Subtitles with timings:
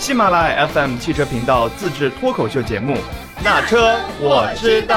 [0.00, 2.94] 喜马拉雅 FM 汽车频道自制脱口秀节目
[3.44, 4.96] 《那车我知道》。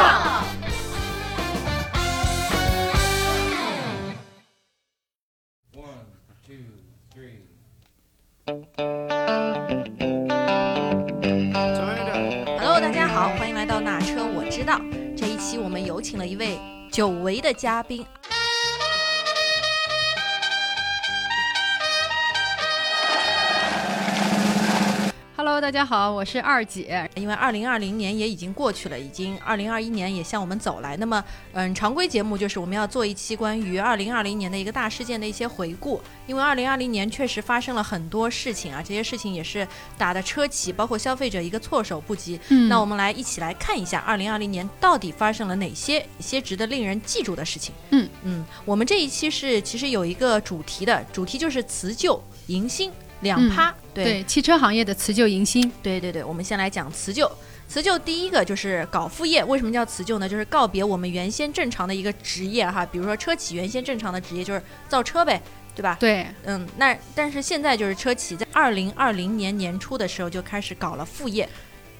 [12.57, 14.79] Hello，大家好，欢迎来到那车我知道。
[15.17, 16.57] 这一期我们有请了一位
[16.89, 18.05] 久违的嘉宾。
[25.63, 27.09] 大家好，我是二姐。
[27.15, 30.97] 因为二零二零年也已经过去了，已经二零二一年也向我们走来。
[30.97, 36.01] 那么，嗯，常规节目就是我们要做一期关于二零二零年的一个大事件的一些回顾。
[36.27, 39.65] 因为二零二零年确实发生了很多事情啊，这些事情也是
[39.97, 42.37] 打的车企包括消费者一个措手不及。
[42.49, 47.73] 嗯那我们来一起来看一下二零二零年到底发生了哪些一些值得令人记住的事情。
[47.91, 52.91] 嗯嗯，我们这一期是其实有一个主题的，主题就是辞旧迎新
[53.23, 53.73] 两趴。
[53.93, 57.31] 对汽车行业的辞旧迎新，对对对，我们先来讲辞旧。
[57.67, 60.29] 辞旧第一个就是搞副业，为什么叫辞旧呢？
[60.29, 65.41] 就是告别我们原先正常的一个职业哈，比如说车企原先正常的职业就是造车呗，
[65.73, 65.97] 对吧？
[65.99, 71.47] 对，嗯，那但是现在就是车企在二零二零年年初的时候就开始搞了副业。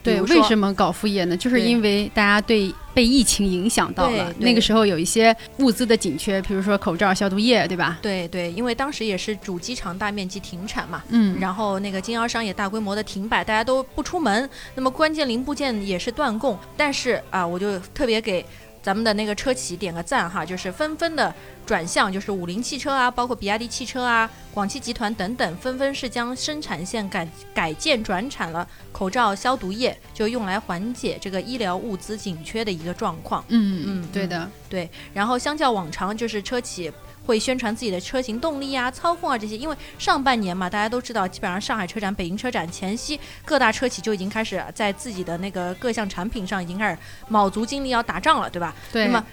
[0.03, 1.37] 对，为什么搞副业呢？
[1.37, 7.97] 就是因为大家对被疫情影响到了，那个时候有一些物资的紧缺，比如说口罩、消毒液，对吧？
[8.01, 16.59] 对对，因为当时也是主机厂大面积停产嘛，嗯，然后那个经销商也大规模的停摆，大家都不出门，那么关键零部件也是断供。
[16.75, 18.45] 但是啊，我就特别给
[18.83, 21.33] 咱们的那个车企点个赞哈，就是纷纷的
[21.65, 33.43] 转向，就是五菱汽车啊，包括比亚迪汽车啊、广汽集团等等，纷纷是将生产线改改建转产了口罩、消毒液，就用来缓解这个医疗物资紧缺的一个状况。
[33.47, 36.91] 嗯嗯对的，对，然后相较往常，就是车企
[37.25, 46.97] 会宣传自己的车型动力啊、操控啊这些，因为上半年嘛，大家都知道，基本上上海车展、北京车展前夕，各大车企就已经开始在自己的那个各项产品上已经开始
[47.29, 48.75] 卯足精力要打仗了，对吧？
[48.91, 49.05] 对。
[49.05, 49.25] 那么，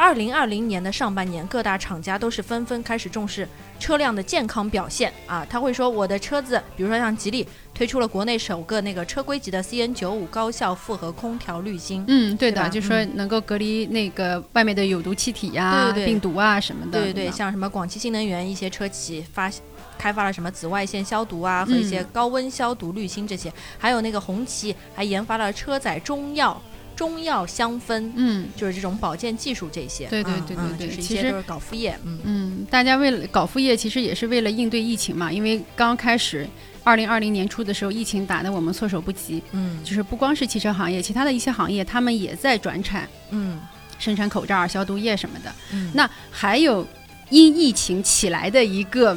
[0.00, 3.46] 二零二零年的上半年，各大厂家都是纷纷开始重视
[3.78, 5.46] 车辆的健康表现啊。
[5.50, 12.02] 他会说，我的车子，比如说像吉利推出了国内首个那个车规级的 CN 九五高效复合空调滤芯。
[12.08, 16.92] 嗯，对的，就说能够隔离那个外面的有毒气体呀、对对对病毒啊什么的。
[16.92, 19.52] 对对对，像什么广汽新能源一些车企发
[19.98, 26.58] 开发了什么紫外线消毒啊和一些嗯高温消毒滤芯这些，还有那个红旗还研发了车载中药
[27.00, 30.06] 中药香氛，嗯就是这种保健技术这些。
[30.08, 36.46] 对对嗯对对对嗯就是一其实些都是搞副业，嗯嗯，大家为了搞副业，其实也是为了应对疫情嘛，因为刚开始。
[36.82, 43.60] 二零二零年初的时候，疫情打得我们措手不及，嗯就是不光是汽车行业，其他的一些行业，他们也在转产嗯
[43.98, 45.54] 生产口罩、消毒液什么的。
[45.72, 46.84] 嗯，那还有
[47.28, 49.16] 因疫情起来的一个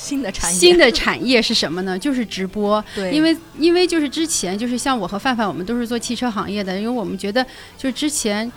[0.00, 1.98] 新的产业，新的产业是什么呢？
[2.00, 2.82] 就是直播。
[2.94, 7.44] 对，因为因为就是之前就是像我和范范，我们都是做汽车行业的，因为我们觉得
[7.76, 8.50] 就是之前。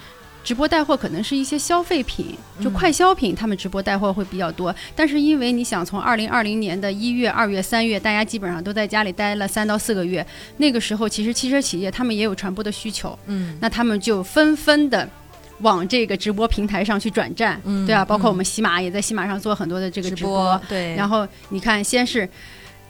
[0.45, 4.75] 直播带货可能是一些消费品，就嗯快消品，他们直播带货会比较多。
[4.93, 10.27] 但是因为你想，从二零二零年的一月、二月、三月，大家基本上都在家里待了三到四个月，
[10.57, 15.09] 那个时候其实汽车企业他们也有传播的需求，嗯那他们就纷纷的
[15.63, 22.29] 往这个直播平台上去转战，嗯对啊，包括我嗯们喜马也在喜马上做很多的这个直直播，对，然后你看，先是。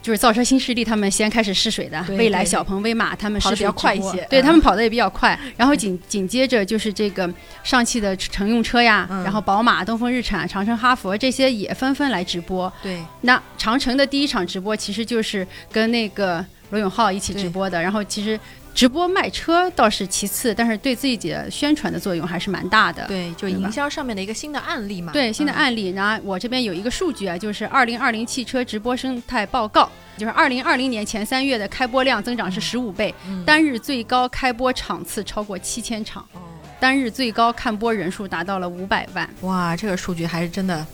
[0.04, 5.40] 就是造车新势力，他们先开始试水的，对蔚来、小鹏、威马，他们跑得比较快一些嗯对他们跑的也比较快。
[5.56, 12.70] 然后紧紧接着就是这个上汽的乘用车呀，嗯然后宝马、东风日产、长城、哈弗这些也纷纷来直播。
[12.82, 18.38] 对那长城的第一场直播其实就是跟那个罗永浩一起直播的，然后其实
[18.74, 23.06] 直播卖车倒是其次，但是对自己的宣传的作用还是蛮大的。
[23.08, 25.14] 对，就营销上面的一个新的案例嘛。
[25.14, 33.46] 对新的嗯案例，然后我这边有一个数据啊，就是二零二零汽车直播生态报告，就是二零二零年前三月的开播量增长是十五倍，嗯。
[33.46, 36.42] 单日最高开播场次超过七千场，哦。
[36.80, 40.86] 单日最高看播人数达到了五百万，哇，这个数据还是真的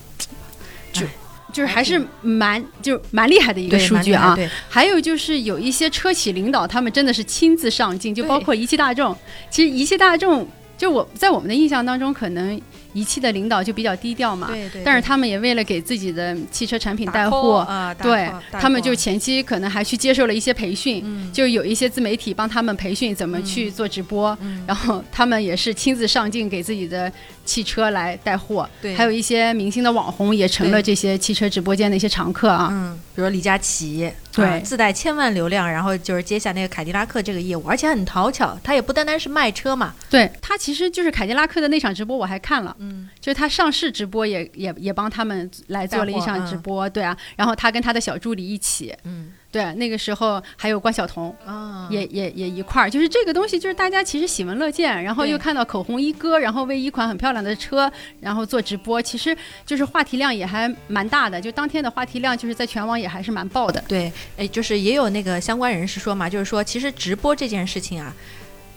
[0.92, 1.06] 就
[1.54, 4.34] 是还是蛮就蛮厉害的一个数据啊。
[4.34, 9.16] 对，还有就是有一些车企领导，他们真的是亲自上镜，就包括一汽大众。
[9.50, 10.46] 其实一汽大众，
[10.78, 12.60] 就我在我们的印象当中，可能
[12.92, 14.48] 一汽的领导就比较低调嘛。
[14.48, 21.32] 对对，但是他们也为了给自己的汽车产品带货，啊，对他们就前期可能还去接受了一些培训，嗯。
[21.32, 24.64] 就有一些自媒体帮他们培训怎么去做直播，嗯。
[24.66, 27.10] 然后他们也是亲自上镜给自己的
[27.44, 28.94] 汽车来带货，对。
[28.94, 32.68] 还有一些明星的网红也成了这些汽车直播间的一些常客啊。
[32.70, 34.10] 嗯，比如李佳琦，
[34.40, 34.48] 对。
[34.48, 51.34] 啊自带千万流量，然后就是接下那个凯迪拉克这个业务，而且很讨巧，他也不单单是卖车嘛，对他其实就是凯迪拉克的那场直播我还看了，嗯，就是他上市直播也也也帮他们来做了一场直播，对啊，然后他跟他的小助理一起，嗯对，那个时候还有关晓彤。
[51.44, 59.36] 啊也也也一块儿，就是这个东西，就是大家其实喜闻乐见，然后又看到口红一哥，然后为一款很漂亮的车，然后做直播，其实
[59.66, 63.82] 就是话题量也还蛮大的，就当天的话题量就是在全网也还是蛮爆的。
[63.88, 68.14] 对，哎，就是也有那个相关人士说嘛，就是说其实直播这件事情啊。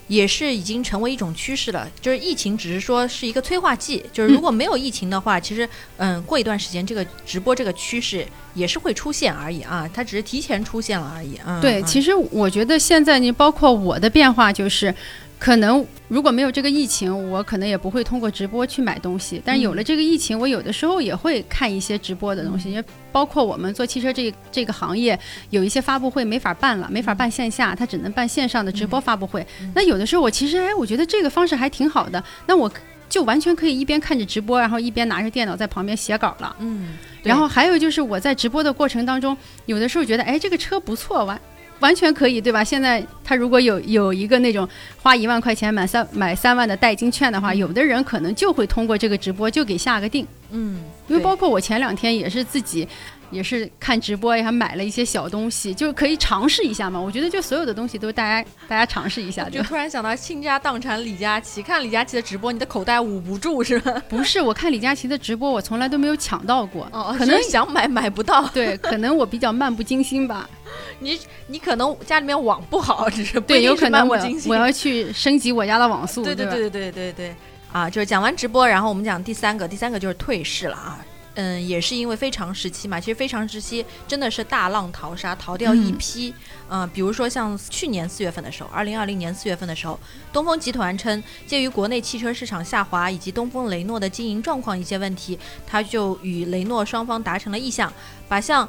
[0.07, 5.67] 也是已经成为一种趋势了，就是疫情只是说是一个催化剂，就是如果没有疫情的话，其实
[5.97, 11.59] 嗯，过一段时间这个直播这个趋势也是会出现而已啊，它只是提前出现了而已啊。
[11.61, 14.93] 对，嗯其实我觉得现在你包括我的变化就是。
[15.43, 19.41] 可能如果没有这个疫情，我可能也不会通过直播去买东西。
[19.43, 25.19] 但是有了这个疫情，我有的时候也会看一些直播的东西，因为包括我们做汽车这这个行业，
[25.49, 29.45] 有一些发布会没法办了，没法办线下，它只能办线上的直播发布会。
[29.75, 32.71] 那有的时候我其实哎，我觉得这个方式还挺好的，那我
[33.09, 36.55] 就完全可以一边看着直播，然后一边拿着电脑在旁边写稿了。
[36.59, 39.35] 嗯，然后还有就是我在直播的过程当中，
[39.65, 41.37] 有的时候觉得，哎，这个车不错，完
[41.79, 42.63] 完全可以，对吧？
[42.63, 44.67] 现在他如果有有一个那种
[45.01, 52.87] 花一万块钱买三买三万的代金券的话，有的人可能就会通过这个直播就给下个定，嗯，因为包括我前两天也是自己。
[53.33, 56.99] 也是看直播也，还买了一些小东西，就可以尝试一下嘛。
[56.99, 59.61] 我觉得就所有的东西都大家大家尝试一下，就？
[59.63, 64.01] 突然想到倾家荡产李佳琦，看李佳琦的直播，你的口袋捂不住是吧？
[64.07, 70.49] 不是，我看李佳琦的直播，我从来都没有抢到过，哦，可能想买买不到，对，可能我比较漫不经心吧。
[70.99, 76.25] 你你可能家里面网不好，只是不对，有可能我我要去升级我家的网速，吧？
[76.25, 77.35] 对对对对对对
[77.71, 80.99] 啊，就是讲完直播，然后我们讲第三个，第三个就是退市了啊。
[81.35, 86.33] 嗯，也是因为非常时期嘛，其实非常时期真的是大浪淘沙，淘掉一嗯批。
[86.69, 89.99] 嗯、比如说像去年四月份的时候，二零二零年四月份的时候，
[90.31, 97.91] 东风集团称，鉴于国内汽车市场下滑以及东风雷诺的经营状况一些问题，他就与雷诺双方达成了意向，
[98.27, 98.67] 把向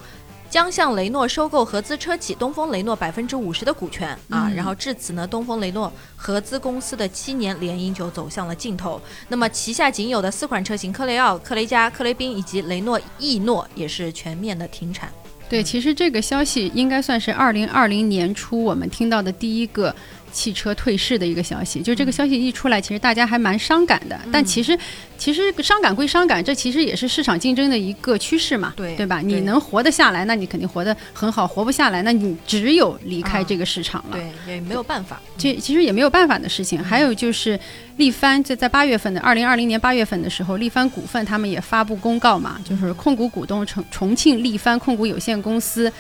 [0.55, 9.03] 将向雷诺收购合资车企东风雷诺百分之五十的股权啊，嗯然后至此呢，东风雷诺合资公司的七年联姻就走向了尽头。
[9.27, 15.13] 那么旗下仅有的四款车型科雷奥、克雷嘉、克雷宾以及雷诺逸诺也是全面的停产。
[15.49, 19.93] 对，其实这个消息应该算是二零二零年初我们听到的第一个
[20.35, 21.81] 汽车退市的一个消息。
[21.81, 24.21] 就这个消息一出来，其实大家还蛮伤感的。
[24.31, 24.77] 但其实，
[25.17, 29.21] 其实伤感归伤感，这其实也是市场竞争的一个趋势嘛，对对吧？
[29.21, 34.19] 你能活得下来，那你肯定活得很好；活不下来，那你只有离开啊这个市场了。
[34.19, 35.23] 对，也没有办法。
[35.39, 36.83] 这其实也没有办法的事情。
[36.83, 37.59] 还有就是，
[37.97, 45.93] 力帆在在八月份的二零二零年八月份的时候，力帆股份他们也发布公告嘛，就是控股股东重重庆力帆控股有限公司。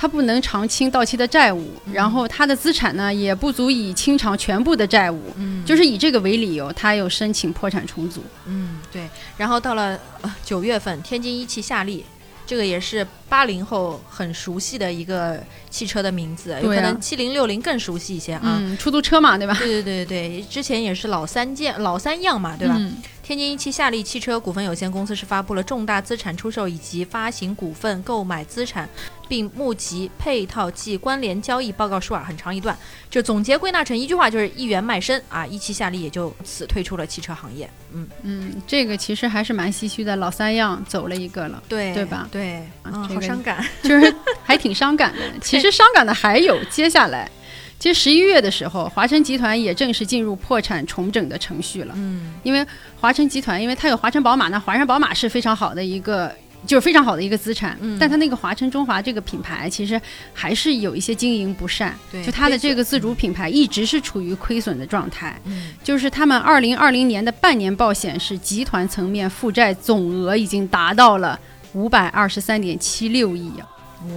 [0.00, 8.22] 它不能偿清到期的债务，然后他的资产呢也不足以清偿全部的债务，嗯，就是以这个为理由，他又申请破产重组。
[8.46, 9.06] 嗯，对。
[9.36, 12.02] 然后到了呃九月份，天津一汽夏利，
[12.46, 15.38] 这个也是八零后很熟悉的一个
[15.68, 18.56] 汽车的名字，有可能七零六零更熟悉一些啊。
[18.58, 19.54] 嗯，出租车嘛，对吧？
[19.58, 22.74] 对对对对，之前也是老三件、老三样嘛，对吧？
[22.78, 22.96] 嗯
[23.30, 28.88] 天津一汽夏利汽车股份有限公司是发布了重大资产出售以及发行股份、购买资产，
[29.28, 32.76] 并募集配套及关联交易报告书啊，很长一段。
[33.08, 37.70] 就总结归纳成一句话，就是一元卖身啊，一汽夏利也就此退出了汽车行业。
[37.92, 43.64] 嗯，嗯，这个其实还是蛮唏嘘的，老三样走了一个了，对对吧对，嗯，啊这个好伤感。
[43.84, 44.12] 就是
[44.42, 45.38] 还挺伤感的。
[45.40, 47.30] 其实伤感的还有接下来，
[47.80, 51.94] 其实十一月的时候，华晨集团也正式进入破产重整的程序了。
[51.96, 52.64] 嗯因为
[53.00, 56.32] 华晨集团，因为它有华晨宝马，那华晨宝马是非常好的一个。
[56.66, 59.98] 就是非常好的一个资产，嗯但它那个华晨中华这个品牌其实
[60.34, 65.40] 还是有一些经营不善，对就它的这个自主品牌一直是处于亏损的状态。
[65.46, 71.40] 嗯就是他们二零二零年的半年报显示，集团层面负债总额已经达到了
[71.72, 73.64] 五百二十三点七六亿啊！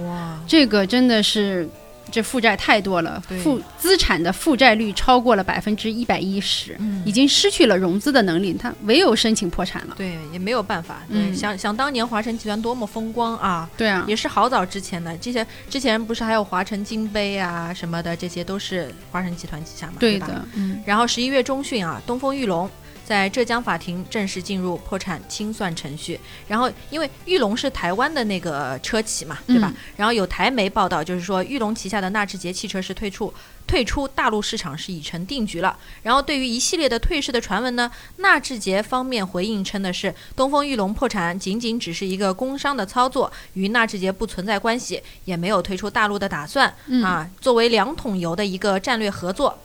[0.04, 1.66] 哇，这个真的是
[2.14, 9.96] 这负债太多了，负资产的负债率超过了百分之一百一十，嗯已经失去了融资的能力，他唯有申请破产了。
[9.96, 11.02] 对，也没有办法。
[11.34, 13.68] 想想当年华晨集团多么风光啊！
[13.76, 19.98] 对啊，也是好早之前的，这些之前不是还有华晨金杯啊什么的，这些都是华晨集团旗下嘛，吧？
[19.98, 22.70] 对的，嗯，然后十一月中旬啊，东风裕隆
[23.04, 26.18] 在浙江法庭正式进入破产清算程序。
[26.48, 29.70] 然后因为玉龙是台湾的那个车企嘛，对吧？
[29.72, 33.32] 嗯然后有台媒报道，就是说玉龙旗下的纳智捷汽车是退出。
[33.66, 35.74] 退出大陆市场是已成定局了。
[36.02, 47.28] 然后对于一系列的退市的传闻呢，纳智捷方面回应称的是，东风裕龙破产仅仅只是一个工商的操作，与纳智捷不存在关系，也没有退出大陆的打算、嗯啊。
[47.40, 49.58] 作为两桶油的一个战略合作。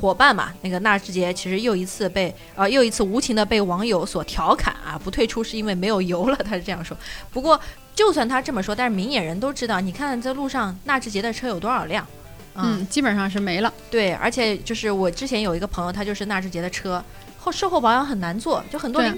[0.00, 6.96] 伙伴嘛，那个纳智捷其实又一次被呃又一次无情的被网友所调侃啊，不退出是因为没有油了，他是这样说。
[7.30, 7.60] 不过
[7.94, 12.04] 就算他这么说，但是明眼人都知道，你看这路上纳智捷的车有多少辆？
[12.54, 13.72] 啊嗯，基本上是没了。
[13.90, 17.02] 对，而且就是我之前有一个朋友，他就是纳智捷的车，
[17.38, 19.10] 后售后保养很难做，就很多对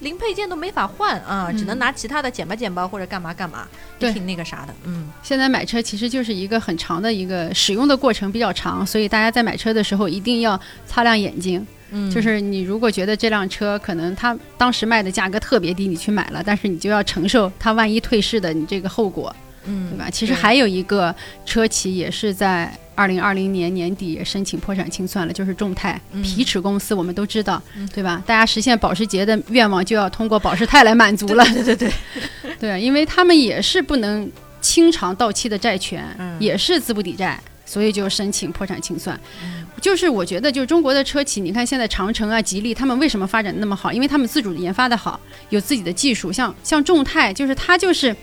[0.00, 3.66] 零零配件都没法换啊，只能嗯拿其他的剪吧剪吧或者干嘛干嘛，
[3.98, 5.08] 也挺那个啥的，嗯。
[5.22, 11.66] 现在买车其实就是一个很长的一个使用的过程比较长，所以大家在买车的时候一定要擦亮眼睛。
[11.92, 20.08] 嗯，就是你如果觉得这辆车可能它当时卖的价格特别低，你去买了，但是你就要承受它万一退市的你这个后果，嗯，对吧？
[20.08, 21.12] 其实还有一个
[21.44, 28.22] 车企也是在二零二零年年底也申请破产清算了，就是众泰嗯皮尺公司，我们都知道，嗯对吧？
[28.26, 31.92] 大家实现保时捷的愿望就要通过保时泰来满足了， 对对对，
[32.60, 34.30] 对，因为他们也是不能
[34.60, 37.40] 清偿到期的债权，嗯也是资不抵债。
[37.66, 43.92] 所以就申请破产清算，嗯就是我觉得，就是中国的车企，你看现在长城啊、吉利，他们为什么发展那么好？
[43.92, 46.32] 因为他们自主研发的好，有自己的技术。
[46.32, 48.14] 像像众泰，就是它就是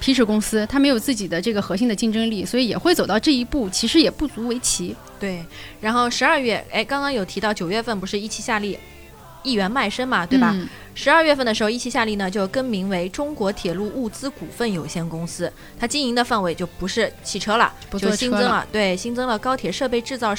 [0.00, 4.96] 皮尺公司，它没有自己的这个核心的竞争力，所以也会走到这一步，其实也不足为奇。
[5.20, 5.44] 对，
[5.80, 8.78] 然后十二月，哎，刚刚有提到九月份不是一汽夏利
[9.42, 10.52] 一元卖身嘛，对吧？
[10.54, 20.34] 嗯十二、月份的时候，一汽夏利呢就更名为中国铁路物资股份有限公司，它经营的范围就不是汽车了，不就做车了新增了，对，新增了高铁设备制造、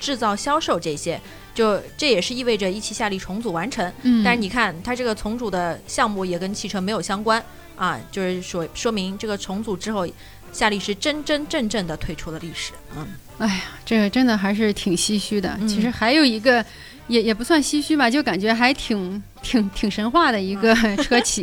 [0.00, 1.18] 制造、销售这些，
[1.54, 3.90] 就这也是意味着一汽夏利重组完成。
[4.02, 7.42] 嗯，但是你看，它这个重组的项目也跟汽车没有相关
[7.82, 10.06] 啊，就是说说明这个重组之后，
[10.52, 12.72] 夏利是真真正正的退出了历史。
[12.96, 13.04] 嗯，
[13.38, 15.58] 哎呀，这个真的还是挺唏嘘的。
[15.60, 16.64] 嗯其实还有一个，
[17.08, 21.42] 也也不算唏嘘吧，就感觉还挺挺挺神话的一个车企，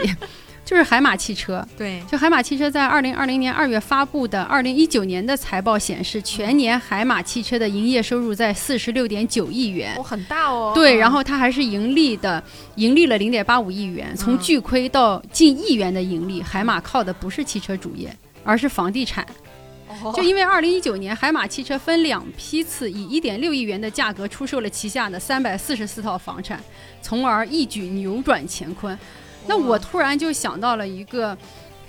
[0.70, 1.68] 就是海马汽车。
[1.76, 10.04] 对，就海马汽车在二零二零年二月发布的二零一九年的财报显示，全年海马汽车的营业收入在四十六点九亿元哦，。
[10.04, 10.72] 很大哦。
[10.76, 12.44] 对，嗯然后它还是盈利的，
[12.76, 16.40] 盈利了零点八五亿元，从嗯巨亏到近亿元的盈利。
[16.40, 19.26] 海马靠的不是汽车主业，而是房地产。
[20.04, 26.64] 哦就因为二零一九年海马汽车分两批次以一点六亿元的价格出售了旗下的三百四十四套房产，
[27.02, 28.96] 从而一举扭转乾坤。
[29.50, 31.36] 那我突然就想到了一个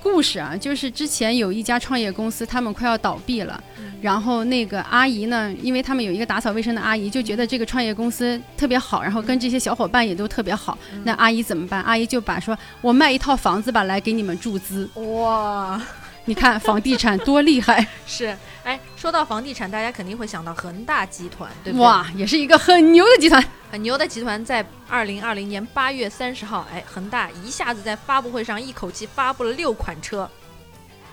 [0.03, 3.63] 故事啊，就是之前有一家创业公司，他们快要倒闭了，
[4.01, 10.79] 然后那个阿姨呢，因为他们有一个打扫卫生的阿姨，就觉得这个创业公司特别好，然后跟这些小伙伴也都特别好。
[11.05, 11.83] 那阿姨怎么办？
[11.83, 14.89] 阿姨就把说，我卖一套房子吧，来给你们注资。
[14.95, 15.79] 哇，
[16.25, 17.87] 你看房地产多厉害！
[18.07, 21.87] 是，哎，说到房地产，大家肯定会想到恒大集团，对不对？
[21.87, 23.43] 哇，也是一个很牛的集团。
[23.71, 30.29] 很牛的集团在二零二零年八月三十号，哎，恒大一下子在发布会上一口气发布了六款车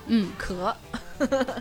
[0.08, 0.76] 嗯，壳，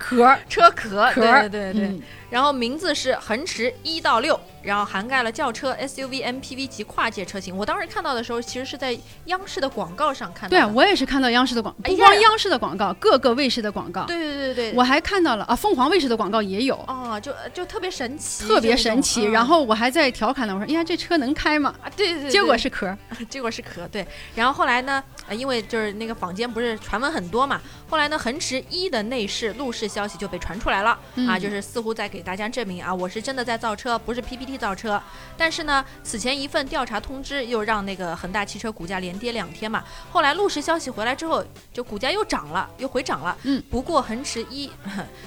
[0.01, 1.85] 壳 车壳，壳，对对对对。
[1.87, 7.57] 嗯然后名字是恒驰一到六，然后涵盖了轿车、SUV、MPV 及跨界车型。
[7.57, 10.51] 我当时看到的时候，其实是在央视的广告上看到的。
[10.51, 19.27] 对啊，我也是看到央视的广，不光央视的广告，各个卫视的广告，对对对对对，我还看到了啊，凤凰卫视的广告也有，啊，就就特别神奇，特别神奇。
[19.27, 22.97] 嗯然后我还在调侃呢，我说：“哎呀，这车能开吗啊，对对对，？”结果是壳。
[23.29, 24.07] 结果是壳，对。
[24.35, 35.01] 然后后来呢，呃，因为就是那个坊间不是传闻很多嘛，后来呢，恒驰一的内饰路试消息就被传出来了、啊，嗯就是似乎在给大家证明啊，我是真的在造车，不是 PPT 造车。
[35.37, 43.37] 但是呢，此前一份调查通知又让那个恒大汽车股价连跌两天嘛，后来路时消息回来之后，就股价又涨了，又回涨了。
[43.43, 44.71] 嗯，不过恒驰一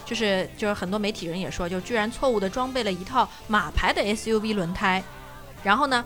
[0.05, 5.03] 就是就是很多媒体人也说，就居然错误的装备了一套马牌的 SUV 轮胎，
[5.63, 6.03] 然后呢。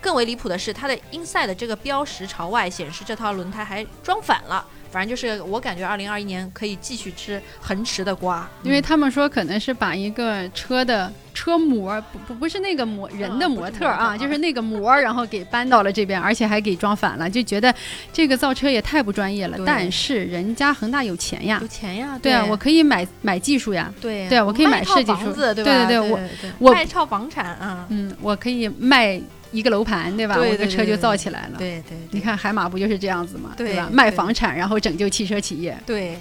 [0.00, 4.62] 更为离谱的是，它的 inside 的这个标识朝外显示这套轮胎还装反了。
[4.94, 17.74] 反正就是我感觉，二零二一年可以继续吃恒驰的瓜，因为他们说可能是把一个车的车模，不不不是那个模人的模特啊，就是那个模，然后给搬到了这边，而且还给装反了，就觉得
[18.12, 19.58] 这个造车也太不专业了。
[19.66, 21.58] 但是人家恒大有钱呀。
[21.60, 25.52] 有，钱呀，对啊，我可以买买技术呀，对对啊我可以买套设计子？
[25.56, 26.20] 对对对我
[26.60, 29.20] 我卖一套房产啊，嗯，我可以卖
[29.54, 30.34] 一个楼盘，对吧？
[30.34, 31.58] 对我个车就造起来了。
[31.58, 33.54] 对对，你看海马不就是这样子嘛？
[33.56, 33.88] 对吧？
[33.92, 36.18] 卖房产，然后拯救汽车企业，对。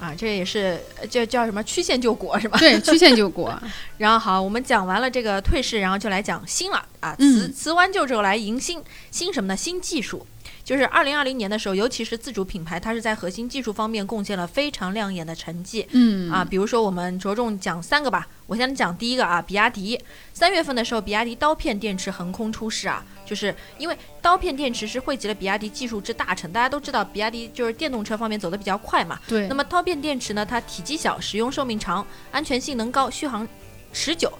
[0.00, 2.58] 啊，这也是呃叫叫什么曲线救国是吧？
[2.58, 3.54] 对，曲线救国。
[3.98, 9.54] 然后好，我们讲完了这个退市，然后就来讲新了啊，嗯辞辞完旧之后来迎新，新什么呢？
[9.54, 10.26] 新技术。
[10.70, 15.84] 就是二零二零年的时候，尤其是自主品牌，它是在核心技术方面贡献了非常亮眼的成绩。
[15.90, 20.00] 嗯啊，比如说我们着重讲三个吧，我先讲第一个啊，比亚迪。
[20.32, 26.52] 三月份的时候，比亚迪刀片电池横空出世啊，就是因为刀片电池是汇集了比亚迪技术之大成。
[26.52, 29.18] 大家都知道，比亚迪就是电动车方面走得比较快嘛。
[29.26, 33.44] 对那，么刀片电池呢，它体积小，使用寿命长，安全性能高，续航
[33.92, 34.32] 持久。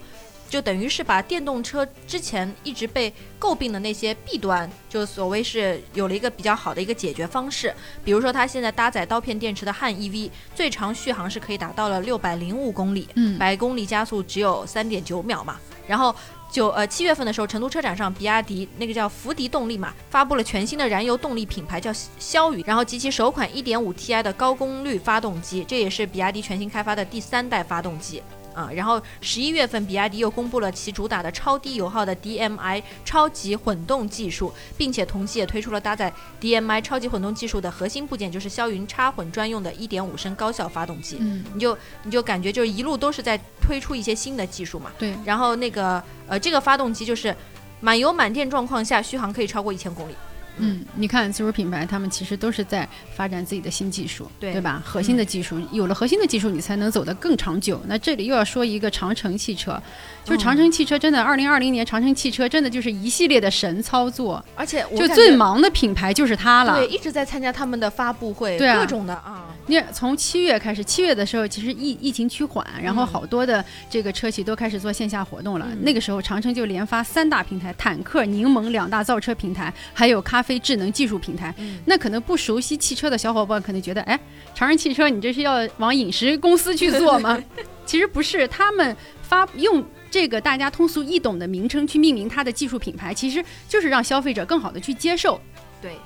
[0.51, 7.73] 就等于是把电动车之前一直被诟病的那些弊端，就所谓是有了一个比较好的一个解决方式。
[8.05, 15.57] 比如说，它现在搭载刀片电池的汉 EV，最长续航是可以达到了六百零五公里，嗯百公里加速只有三点九秒嘛。
[15.87, 16.15] 然后
[16.51, 28.21] 九呃七月份的时候，成都车展上，比亚迪那个叫福迪动力嘛，发布了全新的燃油动力品牌叫骁宇，然后及其首款1.5 Ti 的高功率发动机，这也是比亚迪全新开发的第三代发动机。
[28.55, 41.19] 啊，然后十一月份，比亚迪又公布了其主打的超低油耗的 DMI 超级混动技术，并且同期也推出了搭载 DMI 超级混动技术的核心部件，就是霄云插混专用的1.5升高效发动机。
[41.21, 44.91] 嗯，你就你就感觉就是一路都是在推出一些新的技术嘛。
[44.99, 47.35] 对，然后那个呃，这个发动机就是
[47.81, 50.15] 满油满电状况下，续航可以超过一千公里。
[50.61, 54.83] 嗯，你看自主品牌，他们其实都是在发展自己的新技术，对对吧？
[54.85, 57.81] 核心的技术，有了核心的技术，你才能走得更长久。
[57.87, 59.81] 那这里又要说一个长城汽车，
[60.25, 66.89] 就是长城汽车真的，二零二零年长城汽车真的就是一系列的神操作，而且我就最忙的品牌就是它了对，。
[66.89, 69.47] 一直在参加他们的发布会，对啊各种的啊。
[69.67, 75.67] 你从七月开始，七月的时候其实疫疫情趋缓，然后好多的这个车企都开始做线下活动了。
[75.71, 81.55] 嗯那个时候，长城就连发三大平台：坦克、柠檬两大造车平台，还有咖啡智能技术平台。
[81.59, 84.19] 嗯那可能不熟悉汽车的小伙伴可能觉得，哎，
[84.55, 87.43] 长城汽车你这是要往饮食公司去做吗？
[87.87, 89.85] 其实不是，他们发用。
[90.13, 95.41] 这个大家通俗易懂的名称去命名它的技术品牌，其实就是让消费者更好的去接受。
[95.81, 95.99] 对，嗯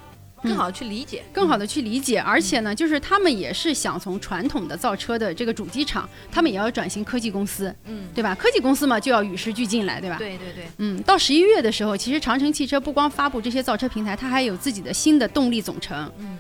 [0.45, 8.35] 更好的去理解，更好的去理解，而且呢，就是他们也是想从传统的造车的这个主机厂，他们也要转型科技公司，嗯，对吧？
[8.35, 10.17] 科技公司嘛，就要与时俱进来，对吧？
[10.19, 16.37] 对对对，嗯，到十一月的时候，其实长城汽车不光发布这些造车平台，它还有自己的新的动力总成，嗯，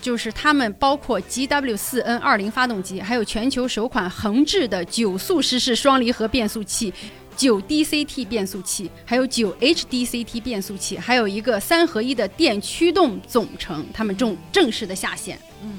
[0.00, 6.92] 就是他们包括 GW 四 N 二零发动机，还有全球首款横置的九速湿式双离合变速器。
[7.38, 15.38] 九 DCT 变速器，还有九 HDCT 变速器，还有一个三合一的电驱动总成，他们正正式的下线。
[15.62, 15.78] 嗯，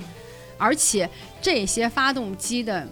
[0.58, 1.08] 而且
[1.42, 2.88] 这些发动机的，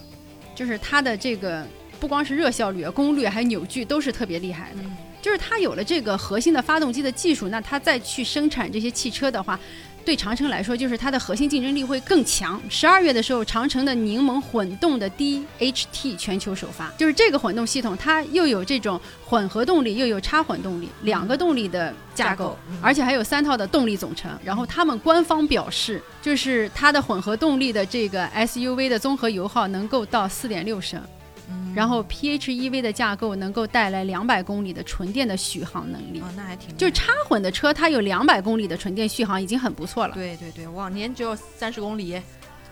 [0.53, 1.65] 就是它的这个
[1.97, 4.81] 不光是热效率、功率，还有扭矩都是特别厉害的。
[4.83, 9.59] 嗯就是它有了这个核心的发动机的技术，那它再去生产这些汽车的话，
[10.07, 12.61] 对长城来说，就是它的核心竞争力会更强。
[12.69, 24.31] 十二月的时候，长城的柠檬混动的 DHT 全球首发，就是这个混动系统，它又有这种混合动力，又有插混动力，两个动力的架构，嗯而且还有三套的动力总成。
[24.45, 31.01] 然后他们官方表示，就是它的混合动力的这个 SUV 的综合油耗能够到四点六升。
[31.49, 36.19] 嗯然后 PHEV 的架构能够带来两百公里的纯电的续航能力。
[36.19, 42.19] 哦，那还挺就插混的车，它有两百公里的纯电续航已经很不错了，对对对，往年只有三十公里，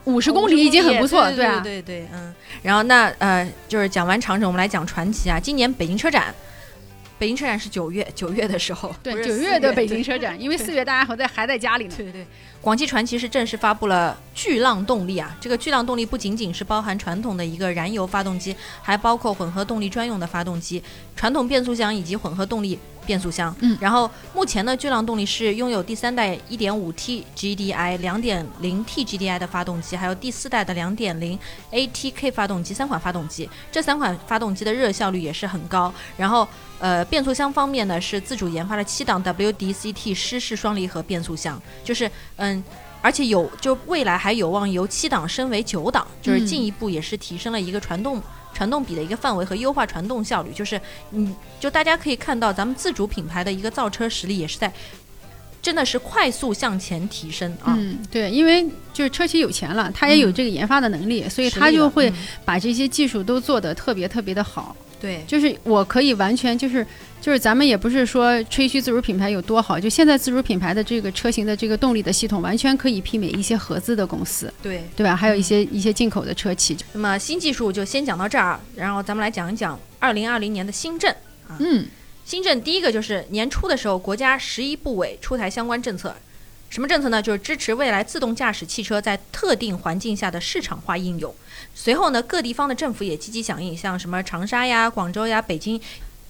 [0.04, 1.60] 五十公里已经很不错，对啊。
[1.60, 2.34] 对对对，嗯。
[2.62, 5.38] 然后那呃，就是讲完长城，我们来讲传奇啊。
[5.38, 6.34] 今年北京车展，
[7.18, 11.94] 北京车展是九月，九月的时候，对九月的北京车展，因为四月大家还在还在家里呢。
[11.96, 12.26] 对对，
[12.60, 15.34] 广汽传祺是正式发布了巨浪动力啊！
[15.40, 20.82] 这个巨浪动力不仅仅是包含传统的一个燃油发动机，还包括混合动力专用的发动机、
[21.14, 23.54] 传统变速箱以及混合动力变速箱。
[23.60, 31.38] 嗯然后目前呢，巨浪动力是拥有第三代 1.5T GDI、2.0T GDI 的发动机，还有第四代的2.0
[31.70, 33.48] ATK 发动机三款发动机。
[33.72, 35.92] 这三款发动机的热效率也是很高。
[36.16, 36.46] 然后
[36.78, 42.62] 呃，变速箱方面呢是自主研发了七档 WDCT 湿式双离合变速箱，就是嗯。
[43.02, 48.20] 而且有，就未来还有望由七档升为九档，就是嗯进一步也是提升了一个传动、
[48.52, 50.50] 传动比的一个范围和优化传动效率。
[50.52, 50.80] 就是，
[51.12, 54.72] 嗯，就大家可以看到，咱们自主品牌的一个造车实力也是在，
[55.62, 57.76] 真的是快速向前提升啊。
[57.78, 64.74] 嗯，对，因为就是车企有钱了，他也有嗯这个研发的能力，所以实力了他就会嗯把这些技术都做得特别特别的好。
[65.00, 66.86] 对，就是我可以完全就是
[67.20, 74.82] 就是咱们也不是说吹嘘自主品牌有多好，就现在自主品牌的这个车型的这个动力的系统，完全可以媲美一些合资的公司，对。
[74.96, 75.14] 对吧？
[75.14, 76.76] 还有一些一些进口的车企。
[76.92, 81.10] 那么新技术就先讲到这儿，然后咱们来讲一讲二零二零年的新政
[81.46, 81.56] 啊。
[81.58, 81.86] 嗯，
[82.24, 86.16] 新政第一个就是年初的时候，国家十一部委出台相关政策。
[86.68, 87.22] 什么政策呢？
[87.22, 91.32] 就是支持未来自动驾驶汽车在特定环境下的市场化应用。
[91.78, 95.78] 随后呢，各地方的政府也积极响应，像什么长沙呀、广州呀、北京，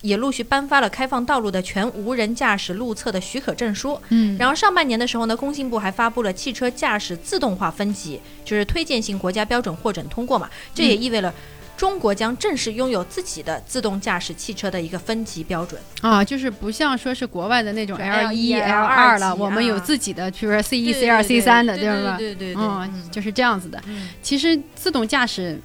[0.03, 3.99] 也陆续颁发了开放道路的全无人驾驶路测的许可证书。
[4.09, 10.51] 嗯，然后上半年的时候呢，工信部还发布了汽车驾驶自动化分级，就是推荐性国家标准获准通过嘛。
[10.75, 11.33] 这也意味了
[11.77, 15.81] 中国将正式拥有自己的自动驾驶汽车的一个分级标准。
[16.01, 22.17] 啊，就是不像说是国外的那种 L 一、L1 L 二了，我们有啊自己的，比如说 C 一、C 二、C 三的，对吧？
[22.17, 23.81] 对对对，嗯，就是这样子的。
[23.87, 25.61] 嗯其实自动驾驶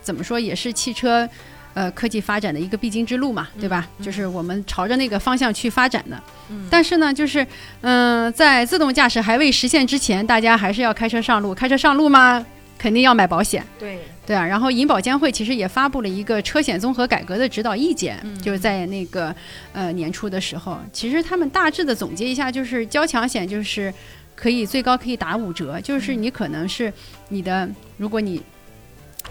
[0.00, 1.28] 怎么说也是汽车，
[1.74, 3.88] 呃科技发展的一个必经之路嘛，对吧？
[3.98, 6.16] 嗯就是我们朝着那个方向去发展的。
[6.50, 7.44] 嗯但是呢，就是
[7.80, 11.54] 嗯、在自动驾驶还未实现之前，大家还是要开车上路。
[11.54, 12.44] 开车上路吗，
[12.78, 13.66] 肯定要买保险。
[13.78, 19.34] 对，对啊，然后银保监会其实也发布了一个车险综合改革的指导意见，嗯就是在那个
[19.72, 23.92] 呃年初的时候，其实他们大致的总结一下，就是交强险就是
[24.34, 26.92] 可以最高可以打五折，就是你可能是
[27.28, 28.42] 你的，如果你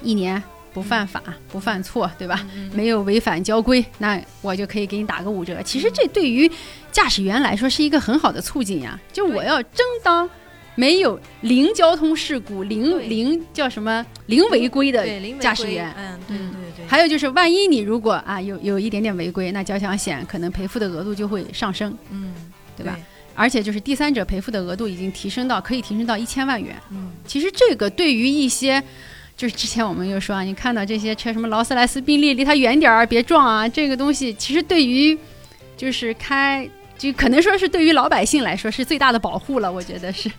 [0.01, 0.41] 一年
[0.73, 2.45] 不犯法、不犯错，对吧？
[2.55, 5.61] 嗯没有违反交规，那我就可以给你打个五折。
[5.63, 6.49] 其实这对于
[6.91, 10.29] 驾驶员来说是一个很好的促进呀，就我要争当。
[10.75, 15.05] 没有零交通事故、零零叫什么零违规的
[15.39, 22.33] 驾驶员，嗯，对嗯对对，还有就是，万一你如果啊有有一点点违规，那交强险可能赔付的额度就会上升，嗯，
[22.75, 22.99] 对吧？
[23.33, 26.75] 而且就是第三者赔付的额度已经提升到可以提升到一千万元。
[26.91, 28.81] 嗯，其实这个对于一些，
[29.37, 35.17] 就是之前我们又说啊，你看到这些车什么劳斯莱斯、宾利，离它远点儿，别撞啊，这个东西其实对于
[35.77, 36.69] 就是开。
[36.97, 40.31] 就可能说是对于老百姓来说是最大的保护了，我觉得是。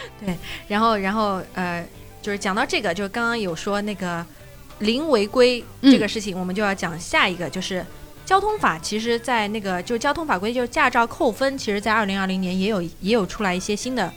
[0.68, 1.84] 然后然后呃，
[2.20, 4.24] 就是讲到这个，就是刚刚有说那个
[4.78, 7.84] 零违规嗯这个事情，我们就要讲下一个，就是
[8.24, 8.78] 交通法。
[8.78, 14.12] 其实，在那个就交通法规，就是驾照扣分，其实在二零二零年也有也有出来一些新的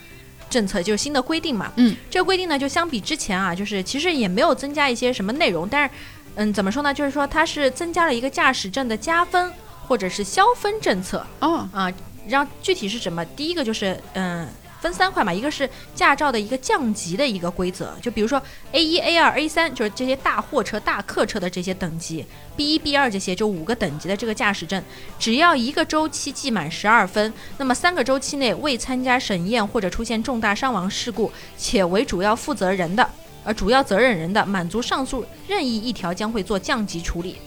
[0.50, 1.72] 政策，就是新的规定嘛。
[1.76, 5.94] 嗯，这个规定呢，就相比之前啊，就是其实也没有增加一些什么内容，但是
[6.36, 6.94] 嗯，怎么说呢？
[6.94, 9.52] 就是说它是增加了一个驾驶证的加分
[9.88, 11.26] 或者是消分政策。
[11.40, 11.92] 哦，啊，
[12.28, 13.24] 让具体是什么？
[13.26, 14.48] 第一个就是嗯。
[14.86, 18.40] 分三块嘛，一个是驾照的一个降级的一个规则，就比如说
[18.72, 22.24] A 一、A 二、A 三，就是这些大货车、大客车的这些等级
[22.56, 24.84] ，B 一、B 二这些就五个等级的这个驾驶证，
[25.18, 33.10] 只要一个周期记满十二分，那么三个周期内未参加审验或者出现重大伤亡事故，且为主要负责人的，
[33.44, 37.38] 呃，主要责任人的，满足上述任意一条将会做降级处理。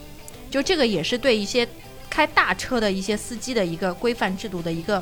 [0.50, 1.68] 就这个也是对一些
[2.10, 5.00] 开大车的一些司机的一个规范制度的一个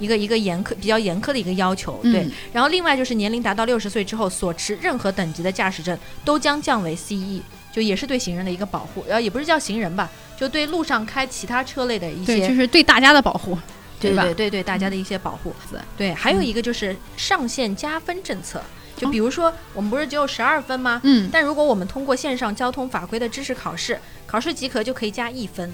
[0.00, 2.22] 一个一个严苛比较严苛的一个要求，对。
[2.24, 7.40] 嗯然后另外就是年龄达到六十岁之后所持任何等级的驾驶证都将降为 CE，
[7.72, 13.62] 就也是对行人的一个保护，然后也不是叫行人吧，就对路上开其他车类的一对，些就是对大家的保护，吧？
[14.00, 15.54] 对对对对大家的一些保护。
[15.70, 18.62] 是对，还有一个就是上限加分政策，
[18.96, 21.00] 就比如说我们不是只有十二分吗？
[21.04, 25.72] 嗯，但如果我们通过线上交通法规的知识考试，考试及格就可以加一分，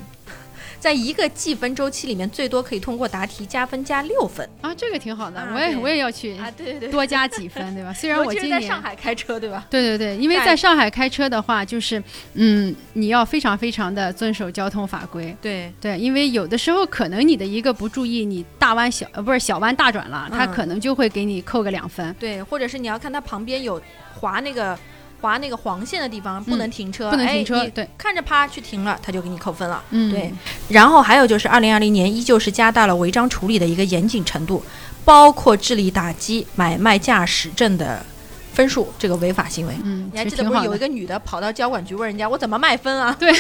[0.86, 6.48] 在一个计分周期里面，最多可以通过答题加分加六分啊，这个挺好的，啊我也我也要去啊！
[6.56, 7.90] 对对对，多加几分，对吧？
[7.98, 9.66] 虽然我今年在上海开车，对吧？
[9.68, 12.00] 对对对，因为在在上海开车的话，就是
[12.34, 15.36] 嗯，你要非常非常的遵守交通法规。
[15.42, 22.14] 对对，因为有的时候可能你的一个不注意，你大弯小呃不是小弯大转了，他嗯可能就会给你扣个两分。
[22.20, 23.82] 对，或者是你要看他旁边有
[24.20, 24.78] 划那个
[25.20, 29.82] 划那个黄线的地方不能停车，嗯不能哎停车，你对，看着啪去停了，他就给你扣分了。
[29.90, 30.32] 嗯，对，
[30.68, 34.62] 然后还有就是，二零二零年依旧是加大了违章处理的一个严谨程度，
[35.04, 38.04] 包括致力打击买卖驾驶证的
[38.52, 39.74] 分数这个违法行为。
[39.84, 40.24] 嗯，你还。
[40.24, 43.14] 记得不是有一个女的跑到交管局问人家我怎么卖分啊？
[43.18, 43.32] 对，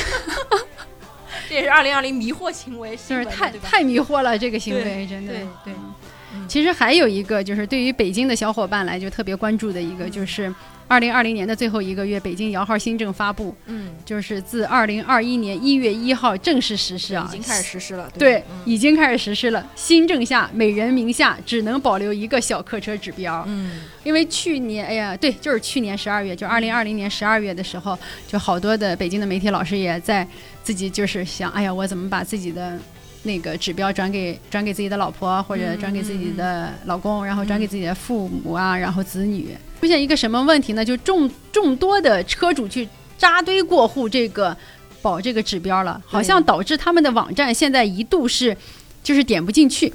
[1.48, 5.32] 这也是二零二零迷惑行为，就是太太迷惑了，这个行为真的。
[5.32, 5.94] 对对嗯
[6.34, 10.52] 嗯其实还有一个就是对于北京的小伙伴来就特别关注的一个，嗯就是
[10.88, 18.10] 二零二零年的最后一个月，北京摇号新政发布，嗯，就是自二零二一年一月一号正式实施啊，已经开始实施了。
[18.18, 19.66] 对已经开始实施了。
[19.74, 23.44] 新政下，每人名下只能保留一个小客车指标。
[23.46, 30.26] 嗯因为去年，哎呀，对，就是去年十二月，就二零二零年十二月的时候，就好多的北京的媒体老师也在
[30.62, 32.78] 自己就是想，哎呀，我怎么把自己的
[33.26, 40.84] 那个指标转给转给自己的老婆，或者转给自己的老公，然后转给自己的父母啊，然后子女，出现一个什么问题呢？
[40.84, 44.56] 就众众多的车主去扎堆过户这个
[45.02, 48.56] 保这个指标了，好像导致他们的网站现在一度是
[49.02, 49.92] 就是点不进去。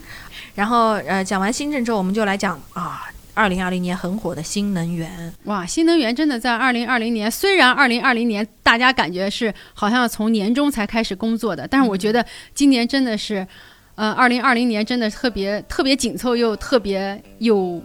[0.53, 3.09] 然后呃，讲完新政之后，我们就来讲啊，
[3.41, 5.33] 二零二零年很火的新能源。
[5.45, 12.23] 哇，新能源真的在二零二零年，虽然二零二零年大家感觉是好像从年中才开始工作的，但是我觉得
[12.53, 13.45] 今年真的是，
[13.95, 17.81] 呃，二零二零年真的特别特别紧凑又特别有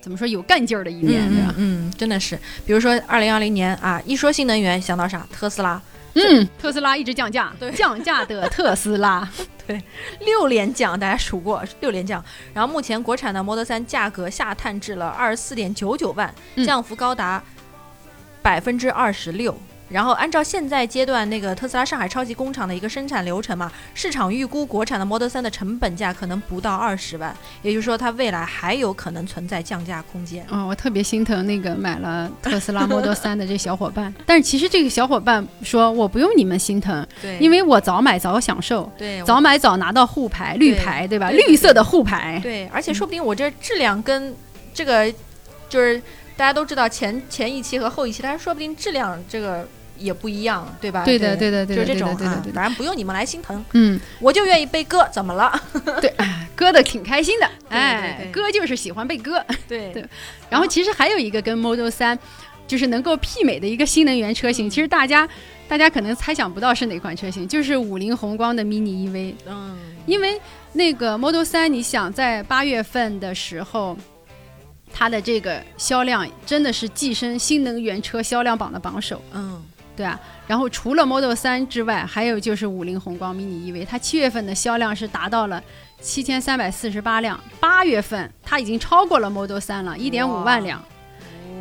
[0.00, 1.22] 怎么说有干劲儿的一年？
[1.58, 5.26] 嗯，真的是，比如说二零二零年啊，一说新能源想到啥？
[5.30, 5.80] 特斯拉
[6.14, 9.28] 嗯，特斯拉一直降价对，降价的特斯拉，
[9.66, 9.82] 对
[10.20, 12.24] 六连降，大家数过六连降。
[12.52, 17.42] 然后目前国产的 Model 3价格下探至了二十四点九九万，嗯降幅高达
[18.42, 19.56] 百分之二十六。
[19.88, 30.44] 然后按照现在阶段那个特斯拉上海超级工厂的一个生产流程嘛，市场预估国产的 Model 三的成本价可能不到二十万，也就是说它未来还有可能存在降价空间。
[30.50, 41.30] 嗯，我特别心疼那个买了特斯拉 Model 三的这小伙伴， 但是其实这个小伙伴说我不用你们心疼，对因为我早买早享受，对早买早拿到沪牌、绿牌，对吧？
[41.30, 44.34] 对对绿色的沪牌，对，而且说不定我这质量跟
[44.72, 45.12] 这个
[45.68, 46.00] 就是
[46.36, 49.66] 大家都知道前前一期和后一期，它说不定质量这个
[49.98, 51.04] 也不一样，对吧？
[51.04, 55.52] 对的对的对的就是这种啊反正不用你们来心疼，嗯，我就愿意被割，怎么了？
[56.02, 59.44] 对，哎割的挺开心的， 哎割就是喜欢被割。
[59.68, 60.04] 对对
[60.50, 62.18] 然后其实还有一个跟 Model 三
[62.66, 65.28] 就是能够媲美的一个新能源车型，其实大家
[65.68, 70.40] 大家可能猜想不到是哪款车型，就是五菱宏光的 mini EV，嗯，因为
[70.72, 73.96] 那个 Model 三你想在八月份的时候。
[74.96, 79.60] 它的这个销量真的是跻身新能源车销量榜的榜首，嗯，
[79.96, 80.18] 对啊。
[80.46, 85.60] 然后除了 Model 3之外，还有就是五菱宏光 mini EV，它七月份的销量是达到了
[86.00, 90.80] 七千三百四十八辆，八月份它已经超过了 Model 3了，一点五万辆。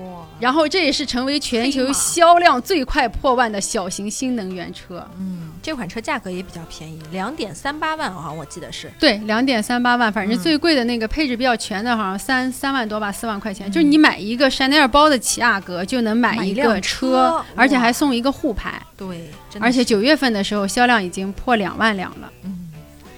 [0.03, 5.07] 哇，然后这也是成为全球销量最快破万的小型新能源车。
[5.17, 8.91] 嗯，这款车价格也比较便宜，两点三八万啊，我记得是。
[8.99, 13.69] 对，两点三八万，反正嗯最贵的那个配置比较全的，好像三三万多吧，四万块钱。
[13.69, 18.73] 嗯就是你买一个香奈儿包的起亚格，就能买一个车而且还送一个护牌。
[18.97, 22.69] 对，而且是九月份的时候销量已经破两万辆了，嗯，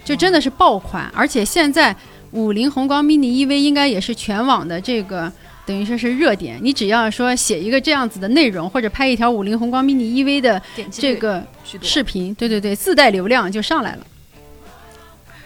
[0.04, 1.12] 就真的是爆款。
[1.16, 1.96] 而且现在
[2.30, 5.34] 五菱宏光 mini EV 应该也是全网的这个。
[5.66, 11.44] 等于说是热点，你只要说写一个这样子的内容，或者拍一条五菱宏光 mini EV 的这个
[11.82, 14.06] 视频，对对对，自带流量就上来了。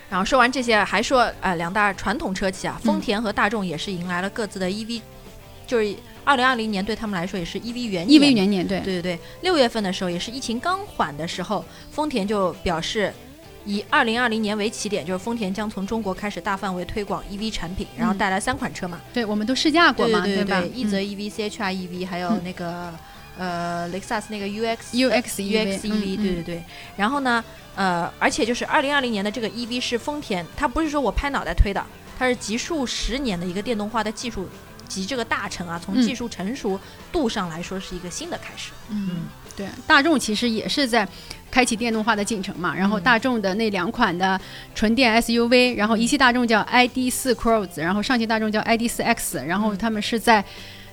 [0.09, 5.01] 然后说完这些，还说呃两大传统车企啊，嗯丰田和大众也是迎来了各自的 EV，
[5.65, 8.21] 就是二零二零年对他们来说也是 EV 元年。
[8.21, 13.13] EV 元年对，对对对，六月份的时候也是疫情刚缓的时候，丰田就表示。
[13.65, 20.63] 以二零二零年为起点，就是丰田将从中国开始大范围推广 EV 产品，然后嗯带来三款车嘛，对我们都试驾过嘛，对对吧？
[20.73, 21.03] 一泽嗯。
[21.03, 22.41] EV、CHR EV，还有嗯。
[22.43, 22.93] 那个、
[23.37, 26.63] 呃雷克萨斯那个 UX UX UX EV，嗯对对对。
[26.97, 27.43] 然后呢，
[27.75, 31.85] 呃，而且就是二零二零年的这个 EV 是丰田，它不是说我拍脑袋推的，
[32.17, 34.47] 它是集数十年的一个电动化的技术
[34.87, 36.01] 集这个大成啊，从嗯。
[36.01, 36.79] 技术成熟
[37.11, 38.71] 度上来说是一个新的开始。
[38.89, 39.27] 嗯，
[39.59, 41.07] 对，大众其实也是在
[41.51, 42.73] 开启电动化的进程嘛。
[42.73, 44.39] 然后嗯大众的那两款的
[44.73, 50.43] 纯电 SUV，然后一汽大众叫 ID 4 Cross，然后上汽大众叫 ID 4 X，然后嗯他们是在。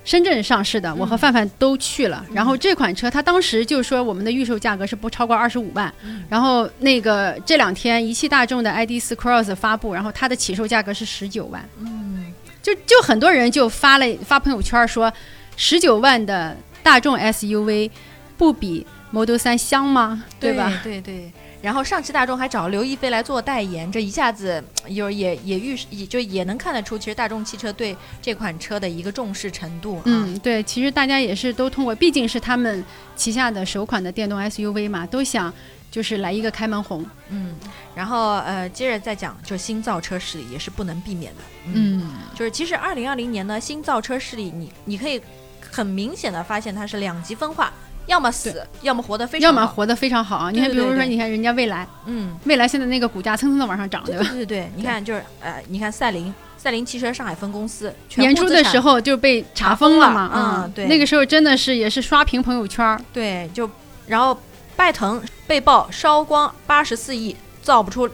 [0.07, 2.25] 深圳上市的，我和嗯范范都去了。
[2.33, 5.93] 然后这款车，它当时就说我们的预售价格是不超过二十五万。
[6.05, 11.69] 嗯然后那个这两天一汽大众的 ID 4 Cross 发布，然后它的起售价格是十九万。
[11.81, 15.13] 嗯，就就很多人就发了发朋友圈说，
[15.57, 17.91] 十九万的大众 SUV
[18.37, 20.25] 不比 Model 3香吗？
[20.39, 20.81] 对吧？？
[20.83, 21.33] 对对。
[21.63, 30.03] 然后上汽大众还找刘亦菲来做代言，这一下子有也也预也就也能看得出，其实大众汽车对这款车的一个重视程度啊。
[30.05, 32.85] 嗯，对，其实大家也是都通过，毕竟是他们
[33.17, 35.53] 旗下的首款的电动 SUV 嘛，都想
[35.91, 37.05] 就是来一个开门红。
[37.31, 37.57] 嗯，
[37.97, 41.41] 然后呃，接着再讲，就新造车势力也是不能避免的。
[41.73, 45.21] 嗯，就是其实二零二零年呢，新造车势力你你可以
[45.69, 47.73] 很明显的发现它是两极分化，
[48.07, 49.61] 要么死，要么活得非常好。
[49.61, 50.51] 要么活得非常好啊。
[50.51, 54.27] 你看，比如说，你看人家未来，嗯，未来现在那个股价蹭蹭的往上涨，对吧？
[54.31, 63.69] 对对对，你看就是呃，你看赛麟，赛麟汽车上海分公司年初的时候就被查封了嘛，嗯对那个时候真的是也是刷屏朋友圈儿，对，就
[64.07, 64.39] 然后
[64.77, 68.09] 拜腾被曝烧光八十四亿，造不出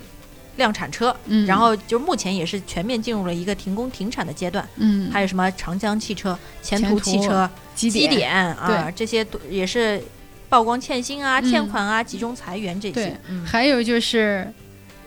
[0.57, 4.67] 量产车，嗯，然后就目前也是全面进入了一个停工停产的阶段。
[4.77, 7.49] 嗯，还有什么长江汽车、前途汽车、
[7.91, 10.01] 基基点啊，这些都也是
[10.49, 13.17] 曝光欠薪啊、嗯欠款啊、集中裁员这些对。
[13.29, 14.47] 嗯，还有就是，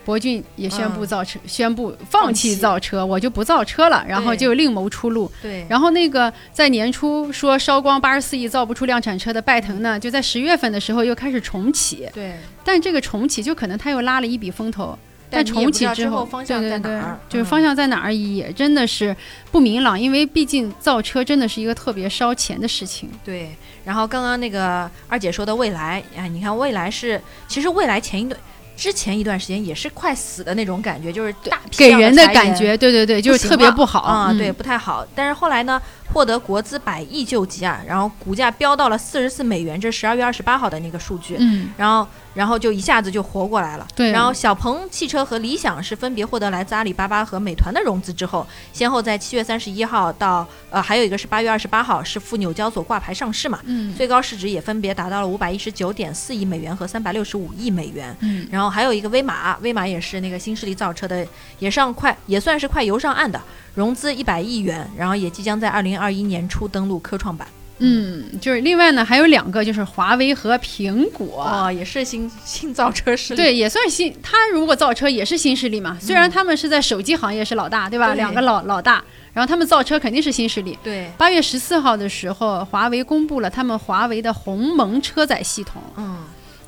[0.04, 5.32] 博俊也宣布嗯造车，宣布放弃造车，我就不造车了，然后就另谋出路。
[5.42, 14.98] 对，然后那个在年初说烧光八十四亿造不出量产车的拜腾呢，就在十月份的时候又开始重启，对，但这个重启就可能他又拉了一笔风头。
[15.30, 19.16] 但重启之之后方向对对对在哪儿，就是嗯方向在哪儿也真的是
[19.52, 23.10] 不明朗，因为毕竟造车真的是一个特别烧钱的事情。
[23.24, 23.50] 对。
[23.84, 28.40] 然后刚刚那个二姐说的未来，哎，你看未来是，其实未来前一段。
[28.78, 31.34] 之前一段时间也是快死的那种感觉，就是
[31.78, 35.08] 给人的感觉，对对对，就是特别不好啊、嗯对，不太好。
[35.16, 35.82] 但是后来呢，
[36.14, 41.36] 获得国资百亿救急啊，然后股价飙到了四十四美元，这十二月二十八号的那个数据。
[41.40, 43.88] 嗯，然后，然后就一下子就活过来了。
[43.96, 53.60] 对然后小鹏汽车和理想是分别获得来自阿里巴巴和美团的融资之后，先后在七月三十一号到呃，还有一个是八月二十八号是赴纽交所挂牌上市嘛。
[53.66, 58.16] 嗯最高市值也分别达到了五百一十九点四亿美元和三百六十五亿美元。
[58.22, 61.26] 嗯然后还有一个威马，威马也是那个新势力造车的，
[61.60, 63.42] 也上快也算是快游上岸的，
[63.74, 67.48] 融资一百亿元，然后也即将在二零二一年初登陆科创板。
[67.80, 71.44] 嗯，就是另外呢还有两个，就是华为和苹果。
[71.44, 73.38] 哦，也是新新造车势力。
[73.38, 74.16] 对，也算新。
[74.24, 78.14] 他如果造车也是新势力嘛，虽然他们是在手机行业是老大，对吧？
[78.14, 79.04] 对两个老老大，
[79.34, 80.80] 然后他们造车肯定是新势力。
[80.82, 86.20] 对，八月十四号的时候，华为公布了他们华为的鸿蒙车载系统，嗯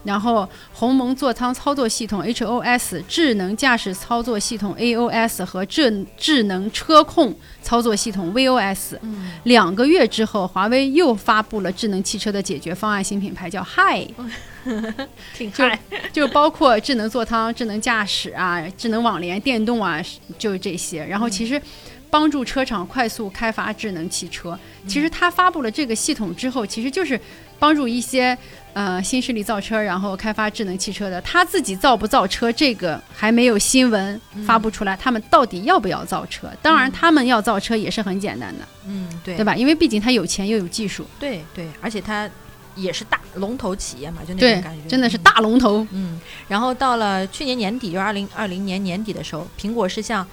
[0.08, 8.98] 然后鸿蒙座舱操作系统 HOS、智能驾驶操作系统 AOS 和智智能车控操作系统 VOS。
[9.02, 14.08] 嗯，两个月之后，华为又发布了智能汽车的解决方案新品牌，叫 Hi，
[14.66, 15.78] 就挺嗨。
[16.14, 20.02] 就包括智能座舱、智能驾驶啊、智能网联、电动啊，
[20.40, 21.06] 就是这些。
[21.06, 21.62] 然后其实
[22.10, 24.58] 帮助车厂快速开发智能汽车。
[24.88, 27.20] 其实它发布了这个系统之后，其实就是
[27.60, 28.38] 帮助一些
[28.78, 31.20] 呃新势力造车，然后开发智能汽车的。
[31.22, 36.48] 他自己造不造车，这个还没有新闻发布出来，他们到底要不要造车？
[36.62, 39.56] 当然，他们要造车也是很简单的，嗯，对对吧？
[39.56, 42.30] 因为毕竟他有钱又有技术，对对，而且他
[42.76, 45.88] 也是大龙头企业嘛，就那种感觉，，真的是大龙头。
[45.90, 46.22] 嗯。
[46.48, 50.24] 然后到了去年年底，就是二零二零年年底的时候，苹果是向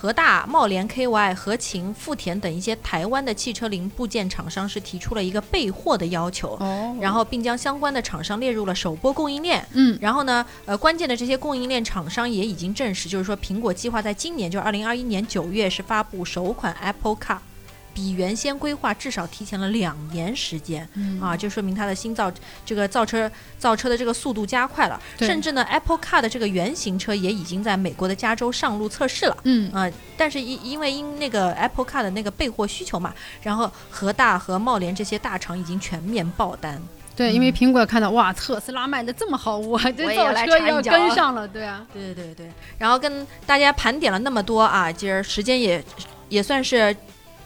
[0.00, 9.66] 和大、茂联、KY、和勤、富田等一些台湾的汽车零部件厂商是提出了一个备货的要求，哦然后并将相关的厂商列入了首波供应链。
[9.72, 17.38] 嗯然后呢，呃，关键的这些供应链厂商也已经证实，就是说苹果计划在今年，就是二零二一年九月是发布首款 Apple Car。
[17.94, 21.20] 比原先规划至少提前了两年时间、嗯。
[21.20, 22.32] 啊，就说明它的新造
[22.64, 29.36] 这个造车造车的这个速度加快了，甚至呢，Apple Car 的这个原型车也已经在美国的加州上路测试了。
[29.44, 29.72] 嗯。
[29.72, 36.80] 啊、但是因因为因那个 Apple Car 的那个备货需求嘛，然后和大和茂联这些大厂已经全面爆单。
[37.16, 42.48] 对，因为苹果看到哇，特斯拉卖的这么好，我这造车要跟上了，对啊，对对对，
[42.78, 45.84] 然后跟大家盘点了那么多啊，今儿时间也
[46.28, 46.96] 也算是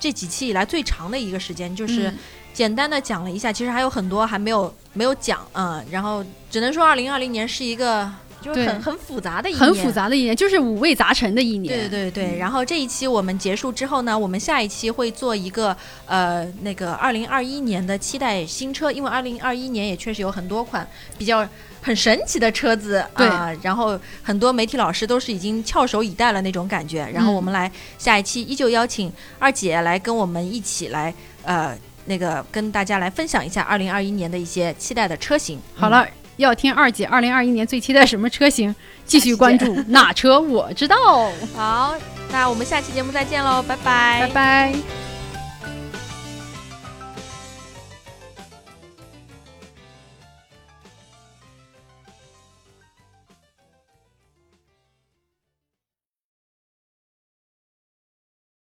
[0.02, 2.18] 这几期以来最长的一个时间，就是嗯
[2.52, 8.10] 简单的讲了一下，其实还有很多还没有没有讲啊、嗯，然后只能说二零二零年是一个
[8.40, 9.92] 就是很很复杂的一年，很复。
[9.92, 11.72] 杂的一年，就是五味杂陈的一年。
[11.72, 20.84] 对对对，然后这一期我们结束之后呢，我们下一期会做一个呃那个二零二一年的期待新车，因为二零二一年也确实有很多款
[21.16, 21.48] 比较
[21.82, 27.06] 很神奇的车子对啊、然后很多媒体老师都是已经翘首以待了那种感觉。
[27.12, 35.60] 然后嗯我们来下一期依旧邀请二姐来跟我们一起来呃那个跟大家来分享一下二零二一年的一些期待的车型。
[35.74, 40.96] 好了，要听二姐二零二一年最期待什么车型，继续关注哪车我知道。
[41.42, 41.94] 嗯， 好，
[42.30, 45.11] 那我们下期节目再见喽，拜拜，拜拜。